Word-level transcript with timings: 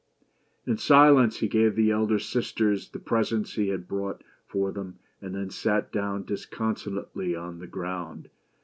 In 0.65 0.77
silence 0.79 1.37
he 1.41 1.47
gave 1.47 1.75
the 1.75 1.91
elder 1.91 2.17
sisters 2.17 2.89
the 2.89 2.97
presents 2.97 3.53
he 3.53 3.67
had 3.67 3.87
brought 3.87 4.23
for 4.47 4.71
them, 4.71 4.97
and 5.21 5.35
then 5.35 5.51
sat 5.51 5.91
down 5.91 6.25
disconsolately 6.25 7.35
on 7.35 7.59
the 7.59 7.67
ground. 7.67 8.31